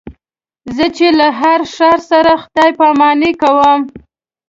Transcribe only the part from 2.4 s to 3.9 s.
خدای پاماني کوم.